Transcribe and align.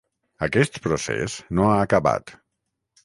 Aquest 0.47 0.79
procés 0.87 1.35
no 1.59 1.67
ha 1.69 1.77
acabat. 1.83 2.35